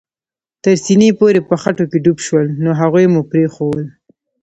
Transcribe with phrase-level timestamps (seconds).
[0.63, 3.85] تر سېنې پورې په خټو کې ډوب شول، نو هغوی مو پرېښوول.